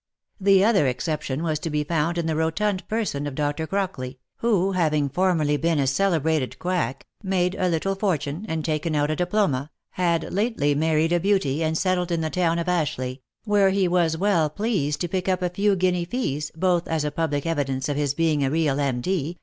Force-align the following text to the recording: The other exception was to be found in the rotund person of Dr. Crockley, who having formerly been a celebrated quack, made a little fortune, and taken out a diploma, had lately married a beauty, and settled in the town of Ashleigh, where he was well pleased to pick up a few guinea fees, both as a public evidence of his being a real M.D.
The 0.39 0.65
other 0.65 0.87
exception 0.87 1.43
was 1.43 1.59
to 1.59 1.69
be 1.69 1.83
found 1.83 2.17
in 2.17 2.25
the 2.25 2.35
rotund 2.35 2.87
person 2.87 3.27
of 3.27 3.35
Dr. 3.35 3.67
Crockley, 3.67 4.17
who 4.37 4.71
having 4.71 5.09
formerly 5.09 5.57
been 5.57 5.77
a 5.77 5.85
celebrated 5.85 6.57
quack, 6.57 7.05
made 7.21 7.53
a 7.53 7.69
little 7.69 7.93
fortune, 7.93 8.43
and 8.49 8.65
taken 8.65 8.95
out 8.95 9.11
a 9.11 9.15
diploma, 9.15 9.69
had 9.91 10.33
lately 10.33 10.73
married 10.73 11.11
a 11.13 11.19
beauty, 11.19 11.63
and 11.63 11.77
settled 11.77 12.11
in 12.11 12.21
the 12.21 12.31
town 12.31 12.57
of 12.57 12.67
Ashleigh, 12.67 13.19
where 13.43 13.69
he 13.69 13.87
was 13.87 14.17
well 14.17 14.49
pleased 14.49 15.01
to 15.01 15.07
pick 15.07 15.29
up 15.29 15.43
a 15.43 15.51
few 15.51 15.75
guinea 15.75 16.05
fees, 16.05 16.51
both 16.55 16.87
as 16.87 17.05
a 17.05 17.11
public 17.11 17.45
evidence 17.45 17.87
of 17.87 17.95
his 17.95 18.15
being 18.15 18.43
a 18.43 18.49
real 18.49 18.79
M.D. 18.79 19.37